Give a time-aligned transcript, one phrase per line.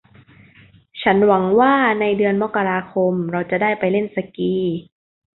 [1.01, 4.55] ฉันหวังว่าในเดือนมกราคมเราจะได้ไปเล่นสกี